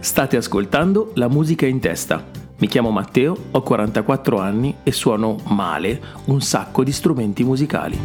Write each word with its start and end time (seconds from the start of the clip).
State 0.00 0.36
ascoltando 0.36 1.10
La 1.14 1.26
musica 1.26 1.66
in 1.66 1.80
testa. 1.80 2.24
Mi 2.58 2.68
chiamo 2.68 2.92
Matteo, 2.92 3.36
ho 3.50 3.62
44 3.62 4.38
anni 4.38 4.76
e 4.84 4.92
suono 4.92 5.38
male 5.46 6.00
un 6.26 6.40
sacco 6.40 6.84
di 6.84 6.92
strumenti 6.92 7.42
musicali. 7.42 7.98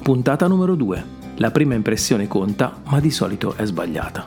Puntata 0.00 0.46
numero 0.46 0.76
2. 0.76 1.04
La 1.36 1.50
prima 1.50 1.74
impressione 1.74 2.28
conta, 2.28 2.82
ma 2.84 3.00
di 3.00 3.10
solito 3.10 3.56
è 3.56 3.64
sbagliata. 3.64 4.26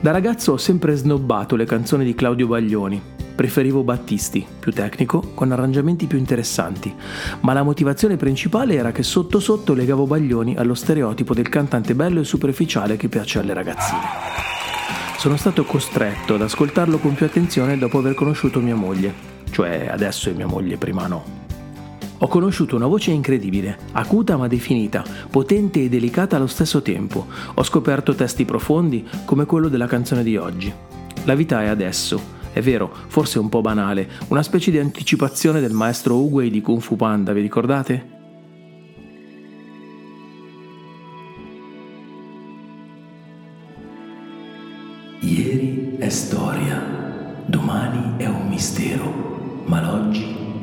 Da 0.00 0.10
ragazzo 0.10 0.52
ho 0.52 0.56
sempre 0.56 0.94
snobbato 0.94 1.56
le 1.56 1.66
canzoni 1.66 2.06
di 2.06 2.14
Claudio 2.14 2.46
Baglioni, 2.46 3.02
Preferivo 3.34 3.82
Battisti, 3.82 4.46
più 4.60 4.70
tecnico, 4.70 5.32
con 5.34 5.50
arrangiamenti 5.50 6.06
più 6.06 6.18
interessanti, 6.18 6.94
ma 7.40 7.52
la 7.52 7.64
motivazione 7.64 8.16
principale 8.16 8.74
era 8.74 8.92
che 8.92 9.02
sotto 9.02 9.40
sotto 9.40 9.74
legavo 9.74 10.06
Baglioni 10.06 10.54
allo 10.56 10.74
stereotipo 10.74 11.34
del 11.34 11.48
cantante 11.48 11.96
bello 11.96 12.20
e 12.20 12.24
superficiale 12.24 12.96
che 12.96 13.08
piace 13.08 13.40
alle 13.40 13.52
ragazzine. 13.52 14.00
Sono 15.18 15.36
stato 15.36 15.64
costretto 15.64 16.34
ad 16.34 16.42
ascoltarlo 16.42 16.98
con 16.98 17.14
più 17.14 17.26
attenzione 17.26 17.76
dopo 17.76 17.98
aver 17.98 18.14
conosciuto 18.14 18.60
mia 18.60 18.76
moglie, 18.76 19.12
cioè 19.50 19.88
adesso 19.90 20.30
è 20.30 20.32
mia 20.32 20.46
moglie, 20.46 20.76
prima 20.76 21.08
no. 21.08 21.42
Ho 22.18 22.28
conosciuto 22.28 22.76
una 22.76 22.86
voce 22.86 23.10
incredibile, 23.10 23.76
acuta 23.92 24.36
ma 24.36 24.46
definita, 24.46 25.02
potente 25.28 25.82
e 25.82 25.88
delicata 25.88 26.36
allo 26.36 26.46
stesso 26.46 26.82
tempo. 26.82 27.26
Ho 27.54 27.62
scoperto 27.64 28.14
testi 28.14 28.44
profondi 28.44 29.04
come 29.24 29.44
quello 29.44 29.68
della 29.68 29.86
canzone 29.86 30.22
di 30.22 30.36
oggi. 30.36 30.72
La 31.24 31.34
vita 31.34 31.62
è 31.62 31.66
adesso, 31.66 32.33
è 32.54 32.62
vero, 32.62 32.88
forse 33.08 33.40
un 33.40 33.48
po' 33.48 33.60
banale, 33.60 34.08
una 34.28 34.44
specie 34.44 34.70
di 34.70 34.78
anticipazione 34.78 35.58
del 35.58 35.72
maestro 35.72 36.20
Uguay 36.20 36.50
di 36.50 36.60
Kung 36.60 36.80
Fu 36.80 36.94
Panda, 36.94 37.32
vi 37.32 37.40
ricordate? 37.40 38.12
Ieri 45.18 45.96
è 45.98 46.08
storia, 46.10 46.80
domani 47.44 48.18
è 48.18 48.26
un 48.26 48.46
mistero, 48.46 49.62
ma 49.64 49.82
l'oggi 49.82 50.53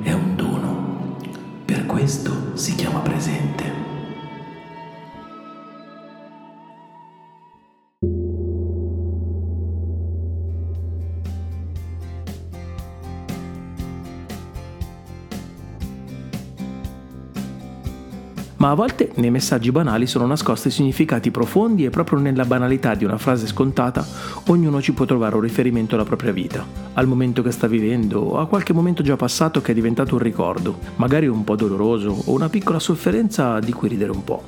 ma 18.61 18.69
a 18.69 18.75
volte 18.75 19.09
nei 19.15 19.31
messaggi 19.31 19.71
banali 19.71 20.05
sono 20.05 20.27
nascosti 20.27 20.69
significati 20.69 21.31
profondi 21.31 21.83
e 21.83 21.89
proprio 21.89 22.19
nella 22.19 22.45
banalità 22.45 22.93
di 22.93 23.03
una 23.03 23.17
frase 23.17 23.47
scontata 23.47 24.05
ognuno 24.49 24.79
ci 24.79 24.93
può 24.93 25.05
trovare 25.05 25.33
un 25.33 25.41
riferimento 25.41 25.95
alla 25.95 26.03
propria 26.03 26.31
vita, 26.31 26.63
al 26.93 27.07
momento 27.07 27.41
che 27.41 27.49
sta 27.49 27.65
vivendo 27.65 28.19
o 28.19 28.37
a 28.37 28.45
qualche 28.45 28.71
momento 28.71 29.01
già 29.01 29.15
passato 29.15 29.61
che 29.61 29.71
è 29.71 29.73
diventato 29.73 30.13
un 30.13 30.21
ricordo, 30.21 30.77
magari 30.97 31.25
un 31.25 31.43
po' 31.43 31.55
doloroso 31.55 32.15
o 32.25 32.33
una 32.33 32.49
piccola 32.49 32.77
sofferenza 32.77 33.59
di 33.59 33.73
cui 33.73 33.89
ridere 33.89 34.11
un 34.11 34.23
po'. 34.23 34.43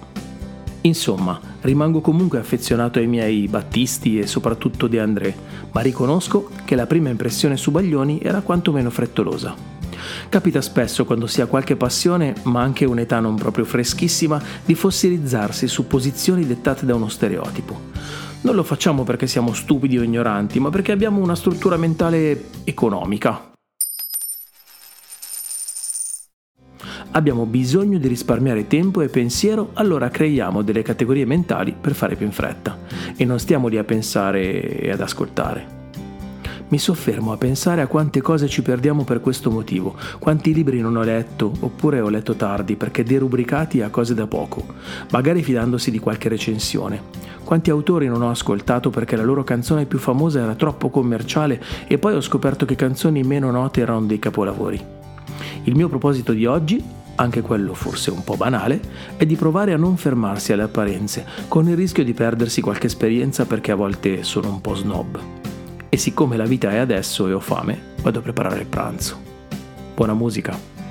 Insomma, 0.82 1.40
rimango 1.62 2.00
comunque 2.00 2.38
affezionato 2.38 3.00
ai 3.00 3.08
miei 3.08 3.48
Battisti 3.48 4.20
e 4.20 4.28
soprattutto 4.28 4.86
De 4.86 5.00
André, 5.00 5.36
ma 5.72 5.82
riconosco 5.82 6.50
che 6.66 6.76
la 6.76 6.86
prima 6.86 7.10
impressione 7.10 7.58
su 7.58 7.72
Baglioni 7.72 8.20
era 8.22 8.42
quantomeno 8.42 8.92
frettolosa. 8.92 9.83
Capita 10.30 10.62
spesso 10.62 11.06
quando 11.06 11.28
si 11.28 11.42
ha 11.42 11.46
qualche 11.46 11.76
passione, 11.76 12.34
ma 12.44 12.62
anche 12.62 12.86
un'età 12.86 13.20
non 13.20 13.36
proprio 13.36 13.66
freschissima, 13.66 14.42
di 14.66 14.76
fossilizzarsi 14.76 15.68
su 15.68 15.88
posizioni 15.88 16.46
dettate 16.46 16.86
da 16.86 16.96
uno 16.96 17.10
stereotipo. 17.10 17.92
Non 18.42 18.56
lo 18.56 18.64
facciamo 18.64 19.04
perché 19.04 19.26
siamo 19.28 19.54
stupidi 19.54 19.98
o 19.98 20.04
ignoranti, 20.04 20.60
ma 20.60 20.70
perché 20.70 20.92
abbiamo 20.92 21.22
una 21.22 21.36
struttura 21.36 21.78
mentale 21.78 22.46
economica. 22.66 23.52
Abbiamo 27.16 27.46
bisogno 27.46 28.00
di 28.00 28.08
risparmiare 28.08 28.68
tempo 28.68 29.02
e 29.02 29.08
pensiero, 29.08 29.70
allora 29.74 30.10
creiamo 30.10 30.64
delle 30.64 30.82
categorie 30.82 31.26
mentali 31.26 31.76
per 31.80 31.94
fare 31.94 32.16
più 32.16 32.26
in 32.26 32.32
fretta. 32.32 32.80
E 33.16 33.24
non 33.24 33.40
stiamo 33.40 33.68
lì 33.68 33.78
a 33.78 33.84
pensare 33.84 34.80
e 34.80 34.90
ad 34.92 35.00
ascoltare. 35.00 35.83
Mi 36.74 36.80
soffermo 36.80 37.32
a 37.32 37.38
pensare 37.38 37.82
a 37.82 37.88
quante 37.88 38.20
cose 38.20 38.48
ci 38.48 38.64
perdiamo 38.64 39.04
per 39.04 39.22
questo 39.22 39.52
motivo, 39.52 39.96
quanti 40.18 40.56
libri 40.56 40.80
non 40.80 40.96
ho 40.96 41.04
letto 41.04 41.54
oppure 41.60 42.02
ho 42.02 42.10
letto 42.10 42.34
tardi 42.34 42.76
perché 42.76 43.04
derubricati 43.04 43.84
a 43.84 43.92
cose 43.92 44.16
da 44.16 44.26
poco, 44.26 44.66
magari 45.12 45.44
fidandosi 45.44 45.92
di 45.92 46.00
qualche 46.00 46.30
recensione. 46.30 47.00
Quanti 47.44 47.70
autori 47.70 48.08
non 48.08 48.24
ho 48.24 48.32
ascoltato 48.32 48.90
perché 48.90 49.16
la 49.16 49.22
loro 49.22 49.44
canzone 49.44 49.86
più 49.86 50.00
famosa 50.00 50.42
era 50.42 50.56
troppo 50.56 50.90
commerciale 50.90 51.62
e 51.86 52.00
poi 52.00 52.16
ho 52.16 52.22
scoperto 52.22 52.66
che 52.66 52.74
canzoni 52.74 53.22
meno 53.22 53.52
note 53.52 53.80
erano 53.80 54.08
dei 54.08 54.18
capolavori. 54.18 54.84
Il 55.66 55.76
mio 55.76 55.90
proposito 55.90 56.34
di 56.34 56.48
oggi 56.48 56.84
anche 57.18 57.42
quello 57.42 57.76
forse 57.76 58.10
un 58.10 58.24
po' 58.24 58.36
banale, 58.36 58.82
è 59.16 59.28
di 59.28 59.36
provare 59.36 59.74
a 59.74 59.78
non 59.78 59.96
fermarsi 59.96 60.54
alle 60.54 60.64
apparenze, 60.64 61.24
con 61.48 61.70
il 61.70 61.76
rischio 61.76 62.04
di 62.04 62.14
perdersi 62.14 62.62
qualche 62.62 62.88
esperienza 62.88 63.46
perché 63.46 63.72
a 63.72 63.76
volte 63.76 64.24
sono 64.24 64.50
un 64.50 64.60
po' 64.60 64.74
snob 64.74 65.43
e 65.94 65.98
siccome 65.98 66.38
la 66.38 66.46
vita 66.46 66.72
è 66.72 66.78
adesso 66.78 67.28
e 67.28 67.34
ho 67.34 67.40
fame, 67.40 67.94
vado 68.02 68.18
a 68.18 68.22
preparare 68.24 68.62
il 68.62 68.66
pranzo. 68.66 69.16
Buona 69.94 70.16
musica! 70.16 70.83